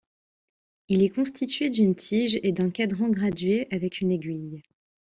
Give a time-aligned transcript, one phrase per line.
[0.87, 4.63] Il est constitué d'une tige et d'un cadran gradué avec une aiguille.